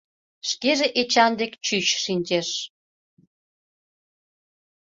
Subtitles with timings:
[0.49, 2.49] Шкеже Эчан дек чӱч шинчеш.